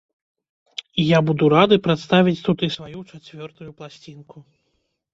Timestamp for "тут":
2.49-2.57